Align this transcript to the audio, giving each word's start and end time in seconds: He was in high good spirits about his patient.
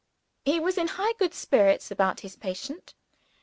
He 0.45 0.59
was 0.59 0.79
in 0.79 0.87
high 0.87 1.13
good 1.19 1.31
spirits 1.35 1.91
about 1.91 2.21
his 2.21 2.35
patient. 2.35 2.95